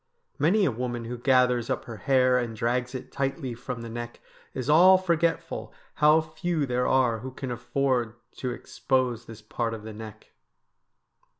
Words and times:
Many 0.39 0.65
a 0.65 0.71
woman 0.71 1.05
who 1.05 1.15
gathers 1.15 1.69
up 1.69 1.85
her 1.85 1.97
hair 1.97 2.35
and 2.39 2.55
drags 2.55 2.95
it 2.95 3.11
tightly 3.11 3.53
from 3.53 3.83
the 3.83 3.87
neck 3.89 4.19
is 4.55 4.67
all 4.67 4.97
forgetful 4.97 5.71
how 5.93 6.21
few 6.21 6.65
there 6.65 6.87
are 6.87 7.19
who 7.19 7.29
can 7.29 7.51
afford 7.51 8.15
to 8.37 8.49
expose 8.49 9.25
this 9.27 9.43
part 9.43 9.75
of 9.75 9.83
the 9.83 9.93
neck. 9.93 10.31